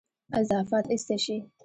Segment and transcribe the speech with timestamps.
[0.41, 1.37] اضافات ایسته شي.